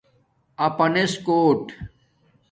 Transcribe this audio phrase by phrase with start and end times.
[0.65, 1.63] اپانس کوُٹ